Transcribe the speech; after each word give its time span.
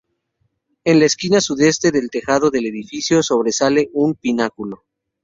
En 0.83 0.97
la 0.99 1.05
esquina 1.05 1.41
sudeste 1.41 1.91
del 1.91 2.09
tejado 2.09 2.49
del 2.49 2.65
edificio, 2.65 3.21
sobresale 3.21 3.91
un 3.93 4.15
pináculo. 4.15 4.83